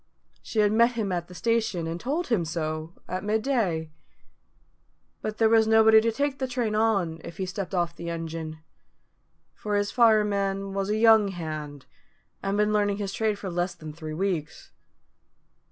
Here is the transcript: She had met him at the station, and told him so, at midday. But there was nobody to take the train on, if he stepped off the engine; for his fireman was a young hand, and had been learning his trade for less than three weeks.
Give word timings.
She 0.41 0.61
had 0.61 0.71
met 0.71 0.93
him 0.93 1.11
at 1.11 1.27
the 1.27 1.35
station, 1.35 1.85
and 1.85 1.99
told 1.99 2.29
him 2.29 2.43
so, 2.43 2.93
at 3.07 3.23
midday. 3.23 3.91
But 5.21 5.37
there 5.37 5.47
was 5.47 5.67
nobody 5.67 6.01
to 6.01 6.11
take 6.11 6.39
the 6.39 6.47
train 6.47 6.73
on, 6.73 7.21
if 7.23 7.37
he 7.37 7.45
stepped 7.45 7.75
off 7.75 7.95
the 7.95 8.09
engine; 8.09 8.57
for 9.53 9.75
his 9.75 9.91
fireman 9.91 10.73
was 10.73 10.89
a 10.89 10.97
young 10.97 11.27
hand, 11.27 11.85
and 12.41 12.57
had 12.57 12.65
been 12.65 12.73
learning 12.73 12.97
his 12.97 13.13
trade 13.13 13.37
for 13.37 13.51
less 13.51 13.75
than 13.75 13.93
three 13.93 14.15
weeks. 14.15 14.71